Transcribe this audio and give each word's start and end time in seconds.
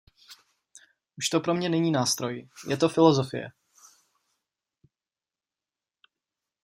Už 1.17 1.29
to 1.29 1.39
pro 1.39 1.53
mě 1.53 1.69
není 1.69 1.91
nástroj, 1.91 2.49
je 2.67 2.77
to 2.77 2.89
filosofie. 2.89 3.47